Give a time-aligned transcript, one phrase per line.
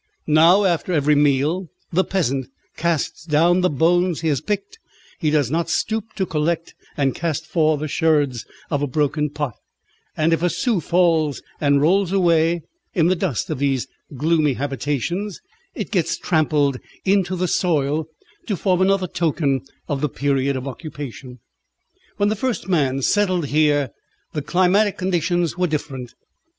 [0.25, 4.79] Now, after every meal, the peasant casts down the bones he has picked,
[5.19, 9.53] he does not stoop to collect and cast forth the sherds of a broken pot,
[10.17, 12.63] and if a sou falls and rolls away,
[12.95, 13.85] in the dust of these
[14.17, 15.39] gloomy habitations
[15.75, 18.07] it gets trampled into the soil,
[18.47, 21.37] to form another token of the period of occupation.
[22.17, 23.91] When the first man settled here
[24.33, 26.15] the climatic conditions were different.